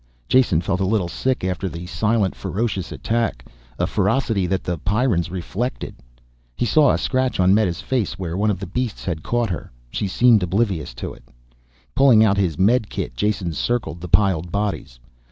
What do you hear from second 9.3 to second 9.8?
her.